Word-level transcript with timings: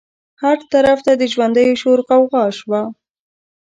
هر 0.43 0.57
طرف 0.71 0.97
ته 1.05 1.11
د 1.21 1.23
ژوندیو 1.33 1.79
شور 1.81 1.99
غوغا 2.07 2.45
شوه. 2.59 2.81